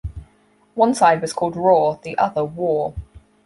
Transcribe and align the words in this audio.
One 0.73 0.95
side 0.95 1.21
was 1.21 1.31
called 1.31 1.55
"Raw," 1.55 1.93
the 2.01 2.17
other 2.17 2.43
"War. 2.43 2.95